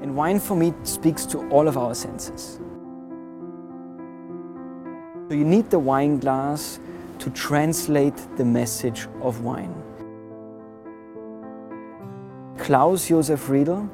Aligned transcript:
And 0.00 0.16
wine 0.16 0.40
for 0.40 0.56
me 0.56 0.72
speaks 0.82 1.26
to 1.26 1.48
all 1.50 1.68
of 1.68 1.76
our 1.76 1.94
senses. 1.94 2.58
So 5.28 5.34
you 5.34 5.44
need 5.44 5.70
the 5.70 5.78
wine 5.78 6.18
glass 6.18 6.80
to 7.18 7.30
translate 7.30 8.16
the 8.36 8.44
message 8.44 9.06
of 9.20 9.42
wine. 9.42 9.74
Klaus 12.58 13.08
Josef 13.08 13.48
Riedel, 13.48 13.88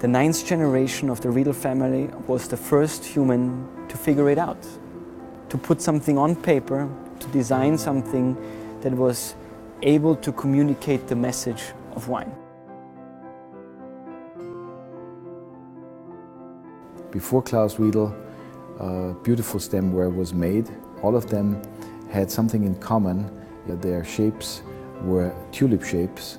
the 0.00 0.08
ninth 0.08 0.46
generation 0.46 1.10
of 1.10 1.20
the 1.20 1.30
Riedel 1.30 1.52
family, 1.52 2.08
was 2.26 2.48
the 2.48 2.56
first 2.56 3.04
human 3.04 3.68
to 3.88 3.96
figure 3.96 4.30
it 4.30 4.38
out. 4.38 4.66
To 5.50 5.58
put 5.58 5.82
something 5.82 6.16
on 6.16 6.34
paper, 6.34 6.88
to 7.18 7.26
design 7.28 7.76
something 7.76 8.36
that 8.80 8.92
was 8.92 9.34
able 9.82 10.16
to 10.16 10.32
communicate 10.32 11.08
the 11.08 11.16
message 11.16 11.72
of 11.94 12.08
wine. 12.08 12.32
Before 17.10 17.42
Klaus 17.42 17.78
Riedel, 17.78 18.14
uh, 18.78 19.12
beautiful 19.24 19.58
stemware 19.58 20.14
was 20.14 20.32
made. 20.32 20.70
All 21.02 21.16
of 21.16 21.28
them 21.28 21.60
had 22.08 22.30
something 22.30 22.64
in 22.64 22.76
common. 22.76 23.28
Their 23.66 24.04
shapes 24.04 24.62
were 25.02 25.32
tulip 25.50 25.82
shapes 25.84 26.38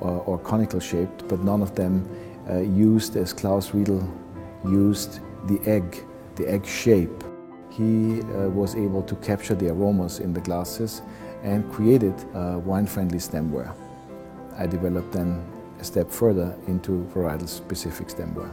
or, 0.00 0.22
or 0.26 0.38
conical 0.38 0.80
shaped, 0.80 1.26
but 1.28 1.40
none 1.40 1.60
of 1.60 1.74
them 1.74 2.08
uh, 2.48 2.58
used 2.58 3.16
as 3.16 3.32
Klaus 3.32 3.74
Riedel 3.74 4.08
used 4.64 5.20
the 5.46 5.60
egg, 5.68 6.04
the 6.36 6.48
egg 6.48 6.64
shape. 6.66 7.24
He 7.70 8.20
uh, 8.20 8.48
was 8.48 8.76
able 8.76 9.02
to 9.02 9.16
capture 9.16 9.54
the 9.54 9.70
aromas 9.70 10.20
in 10.20 10.32
the 10.32 10.40
glasses 10.40 11.02
and 11.42 11.68
created 11.72 12.14
uh, 12.34 12.60
wine-friendly 12.64 13.18
stemware. 13.18 13.74
I 14.56 14.66
developed 14.66 15.12
then 15.12 15.42
a 15.80 15.84
step 15.84 16.10
further 16.10 16.56
into 16.68 17.08
varietal 17.12 17.48
specific 17.48 18.08
stemware. 18.08 18.52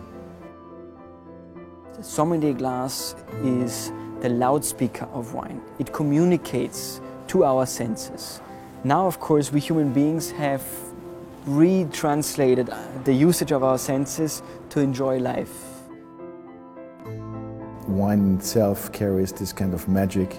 The 2.00 2.06
sommelier 2.06 2.54
glass 2.54 3.14
is 3.44 3.92
the 4.22 4.30
loudspeaker 4.30 5.04
of 5.12 5.34
wine. 5.34 5.62
It 5.80 5.92
communicates 5.92 7.02
to 7.28 7.44
our 7.44 7.66
senses. 7.66 8.40
Now, 8.86 9.06
of 9.06 9.20
course, 9.20 9.52
we 9.52 9.60
human 9.60 9.92
beings 9.92 10.32
have 10.32 10.64
retranslated 11.46 12.70
the 13.04 13.12
usage 13.12 13.52
of 13.52 13.66
our 13.66 13.78
senses 13.78 14.42
to 14.70 14.80
enjoy 14.80 15.18
life. 15.20 15.54
Wine 17.86 18.38
itself 18.38 18.94
carries 18.94 19.34
this 19.34 19.52
kind 19.52 19.74
of 19.74 19.86
magic 19.90 20.38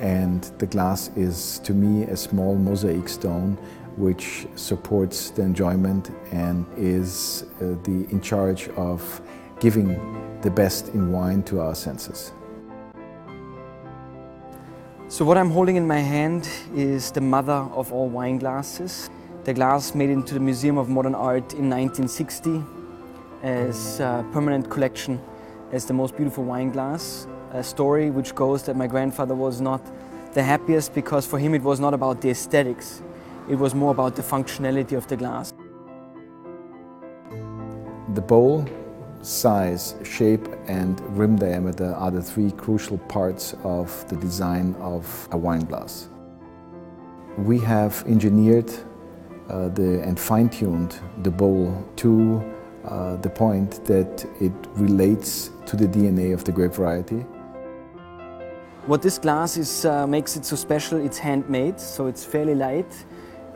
and 0.00 0.42
the 0.58 0.66
glass 0.66 1.10
is 1.16 1.58
to 1.60 1.72
me 1.72 2.04
a 2.04 2.18
small 2.18 2.54
mosaic 2.54 3.08
stone 3.08 3.56
which 3.96 4.46
supports 4.56 5.30
the 5.30 5.40
enjoyment 5.40 6.10
and 6.32 6.66
is 6.76 7.46
uh, 7.62 7.76
the 7.84 8.06
in 8.10 8.20
charge 8.20 8.68
of 8.76 9.22
giving 9.60 9.88
the 10.42 10.50
best 10.50 10.88
in 10.94 11.12
wine 11.12 11.42
to 11.44 11.60
our 11.60 11.74
senses. 11.74 12.32
So 15.08 15.24
what 15.24 15.38
I'm 15.38 15.50
holding 15.50 15.76
in 15.76 15.86
my 15.86 16.00
hand 16.00 16.48
is 16.74 17.10
the 17.10 17.20
mother 17.20 17.66
of 17.72 17.92
all 17.92 18.08
wine 18.08 18.38
glasses. 18.38 19.08
The 19.44 19.54
glass 19.54 19.94
made 19.94 20.10
into 20.10 20.34
the 20.34 20.40
Museum 20.40 20.76
of 20.76 20.88
Modern 20.88 21.14
Art 21.14 21.54
in 21.54 21.70
1960 21.70 22.62
as 23.42 24.00
a 24.00 24.24
permanent 24.32 24.68
collection 24.70 25.20
as 25.72 25.86
the 25.86 25.94
most 25.94 26.16
beautiful 26.16 26.44
wine 26.44 26.70
glass. 26.70 27.26
A 27.52 27.64
story 27.64 28.10
which 28.10 28.34
goes 28.34 28.64
that 28.64 28.76
my 28.76 28.86
grandfather 28.86 29.34
was 29.34 29.60
not 29.60 29.80
the 30.34 30.42
happiest 30.42 30.94
because 30.94 31.26
for 31.26 31.38
him 31.38 31.54
it 31.54 31.62
was 31.62 31.80
not 31.80 31.94
about 31.94 32.20
the 32.20 32.28
aesthetics, 32.28 33.02
it 33.48 33.56
was 33.56 33.74
more 33.74 33.92
about 33.92 34.14
the 34.14 34.22
functionality 34.22 34.96
of 34.96 35.06
the 35.08 35.16
glass. 35.16 35.54
The 38.12 38.20
bowl 38.20 38.68
size, 39.22 39.94
shape 40.04 40.48
and 40.66 41.00
rim 41.16 41.36
diameter 41.36 41.94
are 41.94 42.10
the 42.10 42.22
three 42.22 42.50
crucial 42.50 42.98
parts 42.98 43.54
of 43.64 44.08
the 44.08 44.16
design 44.16 44.74
of 44.80 45.28
a 45.32 45.36
wine 45.36 45.64
glass. 45.64 46.08
We 47.36 47.58
have 47.60 48.04
engineered 48.06 48.72
uh, 49.48 49.68
the, 49.68 50.02
and 50.02 50.18
fine-tuned 50.18 50.98
the 51.22 51.30
bowl 51.30 51.84
to 51.96 52.44
uh, 52.84 53.16
the 53.16 53.30
point 53.30 53.84
that 53.84 54.26
it 54.40 54.52
relates 54.74 55.50
to 55.66 55.76
the 55.76 55.86
DNA 55.86 56.32
of 56.32 56.44
the 56.44 56.52
grape 56.52 56.72
variety. 56.72 57.24
What 58.86 59.02
this 59.02 59.18
glass 59.18 59.56
is, 59.56 59.84
uh, 59.84 60.06
makes 60.06 60.36
it 60.36 60.44
so 60.44 60.56
special, 60.56 60.98
it's 60.98 61.18
handmade, 61.18 61.78
so 61.78 62.06
it's 62.06 62.24
fairly 62.24 62.54
light. 62.54 63.04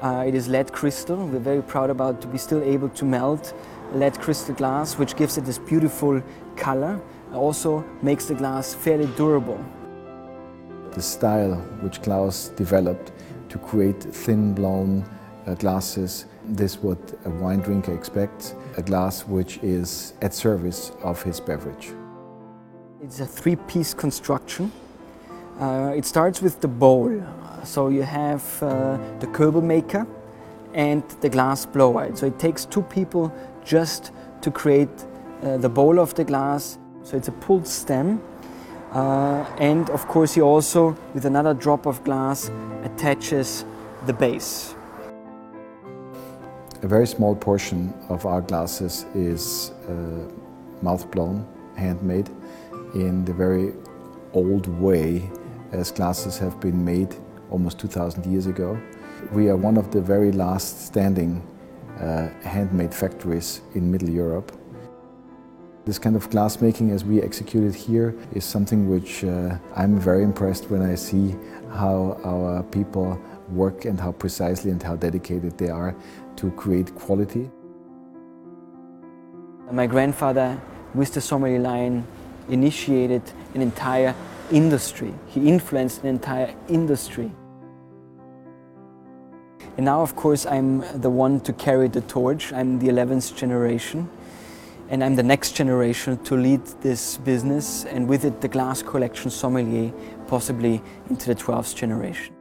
Uh, 0.03 0.25
it 0.27 0.35
is 0.35 0.49
lead 0.49 0.73
crystal. 0.73 1.17
We're 1.17 1.39
very 1.39 1.63
proud 1.63 1.89
about 1.89 2.21
to 2.23 2.27
be 2.27 2.37
still 2.37 2.63
able 2.63 2.89
to 2.91 3.05
melt 3.05 3.55
lead 3.95 4.19
crystal 4.21 4.55
glass, 4.55 4.99
which 4.99 5.17
gives 5.17 5.39
it 5.39 5.45
this 5.45 5.59
beautiful 5.59 6.23
color. 6.57 7.01
Also 7.33 7.85
makes 8.03 8.27
the 8.27 8.35
glass 8.35 8.75
fairly 8.75 9.07
durable. 9.17 9.63
The 10.93 11.03
style 11.03 11.55
which 11.81 12.03
Klaus 12.03 12.49
developed 12.51 13.13
to 13.49 13.59
create 13.59 14.03
thin 14.03 14.55
blown 14.55 15.05
uh, 15.47 15.55
glasses, 15.55 16.27
this 16.45 16.73
is 16.73 16.79
what 16.79 16.99
a 17.25 17.31
wine 17.31 17.61
drinker 17.61 17.95
expects, 17.95 18.55
a 18.77 18.83
glass 18.83 19.27
which 19.27 19.59
is 19.59 20.15
at 20.23 20.35
service 20.35 20.93
of 21.03 21.23
his 21.23 21.41
beverage. 21.41 21.93
It's 23.03 23.21
a 23.21 23.27
three-piece 23.27 23.95
construction. 23.95 24.73
Uh, 25.61 25.93
it 25.97 26.05
starts 26.05 26.43
with 26.43 26.61
the 26.61 26.69
bowl. 26.69 27.23
So 27.65 27.89
you 27.89 28.03
have 28.03 28.43
uh, 28.63 28.99
the 29.21 29.27
Kölbel 29.29 29.63
maker 29.63 30.07
and 30.75 31.03
the 31.21 31.29
glass 31.29 31.67
blower. 31.67 32.15
So 32.17 32.27
it 32.27 32.39
takes 32.39 32.65
two 32.65 32.83
people 32.83 33.33
just 33.65 34.13
to 34.41 34.51
create 34.51 34.91
uh, 35.43 35.57
the 35.59 35.69
bowl 35.69 35.99
of 35.99 36.15
the 36.15 36.25
glass. 36.25 36.79
So 37.03 37.17
it's 37.17 37.29
a 37.29 37.33
pulled 37.33 37.67
stem. 37.67 38.23
Uh, 38.93 39.45
and 39.59 39.89
of 39.91 40.07
course, 40.07 40.35
he 40.35 40.43
also, 40.43 40.97
with 41.15 41.25
another 41.25 41.55
drop 41.55 41.87
of 41.87 42.05
glass, 42.05 42.51
attaches 42.85 43.65
the 44.07 44.13
base. 44.13 44.75
A 46.83 46.89
very 46.89 47.07
small 47.07 47.35
portion 47.35 47.95
of 48.09 48.27
our 48.27 48.41
glasses 48.41 49.07
is 49.15 49.71
uh, 49.89 50.29
mouth 50.83 51.11
blown, 51.11 51.47
handmade, 51.77 52.29
in 52.95 53.25
the 53.25 53.33
very 53.33 53.73
old 54.35 54.67
way 54.67 55.31
as 55.71 55.91
glasses 55.91 56.39
have 56.39 56.61
been 56.61 56.85
made 56.85 57.15
almost 57.51 57.79
2,000 57.79 58.27
years 58.27 58.47
ago. 58.47 58.79
We 59.31 59.49
are 59.49 59.57
one 59.57 59.77
of 59.77 59.91
the 59.93 60.01
very 60.01 60.33
last 60.33 60.87
standing 60.87 61.43
uh, 61.99 62.29
handmade 62.43 62.95
factories 62.95 63.61
in 63.75 63.91
Middle 63.91 64.11
Europe. 64.11 64.53
This 65.85 65.99
kind 65.99 66.17
of 66.17 66.29
glassmaking 66.31 66.93
as 66.93 67.05
we 67.05 67.23
execute 67.23 67.65
it 67.65 67.75
here 67.75 68.15
is 68.33 68.45
something 68.45 68.89
which 68.89 69.25
uh, 69.25 69.57
I'm 69.75 69.99
very 69.99 70.23
impressed 70.23 70.71
when 70.71 70.83
I 70.83 70.95
see 70.95 71.35
how 71.71 72.21
our 72.25 72.63
people 72.65 73.19
work 73.49 73.85
and 73.85 73.99
how 73.99 74.13
precisely 74.13 74.71
and 74.71 74.83
how 74.83 74.97
dedicated 74.97 75.57
they 75.59 75.71
are 75.71 75.95
to 76.37 76.51
create 76.53 76.95
quality. 76.95 77.51
My 79.71 79.87
grandfather, 79.87 80.61
with 80.95 81.15
the 81.15 81.21
sommelier 81.21 81.59
line, 81.59 82.07
initiated 82.49 83.23
an 83.55 83.63
entire 83.63 84.15
industry. 84.51 85.15
He 85.29 85.49
influenced 85.49 86.03
an 86.03 86.09
entire 86.09 86.55
industry. 86.69 87.33
And 89.77 89.87
now, 89.87 90.03
of 90.03 90.15
course, 90.17 90.45
I'm 90.45 90.85
the 91.01 91.09
one 91.09 91.41
to 91.41 91.53
carry 91.53 91.89
the 91.89 92.03
torch. 92.03 92.53
I'm 92.53 92.79
the 92.79 92.89
11th 92.89 93.35
generation. 93.35 94.11
And 94.91 95.03
I'm 95.03 95.17
the 95.17 95.23
next 95.23 95.53
generation 95.53 96.19
to 96.25 96.37
lead 96.37 96.67
this 96.83 97.17
business, 97.17 97.87
and 97.87 98.07
with 98.07 98.27
it, 98.27 98.43
the 98.43 98.49
glass 98.49 98.83
collection 98.83 99.31
sommelier, 99.31 99.91
possibly 100.27 100.83
into 101.09 101.27
the 101.29 101.35
12th 101.35 101.75
generation. 101.75 102.35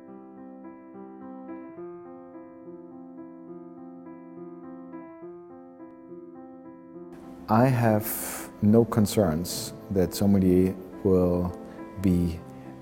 I 7.47 7.67
have 7.67 8.49
no 8.61 8.83
concerns 8.83 9.73
that 9.91 10.13
sommelier 10.13 10.75
will 11.03 11.57
be 12.01 12.39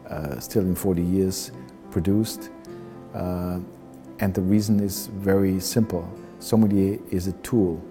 uh, 0.10 0.40
still 0.40 0.64
in 0.64 0.74
40 0.74 1.02
years 1.04 1.52
produced. 1.92 2.50
Uh, 3.14 3.60
and 4.20 4.34
the 4.34 4.42
reason 4.42 4.80
is 4.80 5.08
very 5.08 5.60
simple. 5.60 6.08
Sommelier 6.40 7.00
is 7.12 7.28
a 7.28 7.34
tool, 7.44 7.82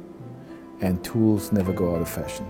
and 0.80 1.02
tools 1.04 1.52
never 1.52 1.72
go 1.72 1.94
out 1.94 2.02
of 2.02 2.08
fashion. 2.08 2.46